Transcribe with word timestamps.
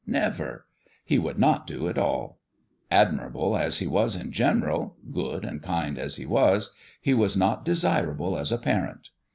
Never! 0.07 0.65
He 1.05 1.19
would 1.19 1.37
not 1.37 1.67
do 1.67 1.87
at 1.87 1.95
all! 1.95 2.39
Admirable 2.89 3.55
as 3.55 3.77
he 3.77 3.85
was 3.85 4.15
in 4.15 4.31
general 4.31 4.95
good 5.11 5.45
and 5.45 5.61
kind 5.61 5.99
as 5.99 6.15
he 6.15 6.25
was 6.25 6.73
he 6.99 7.13
was 7.13 7.37
not 7.37 7.63
desirable 7.63 8.35
as 8.35 8.51
a 8.51 8.57
parent. 8.57 9.11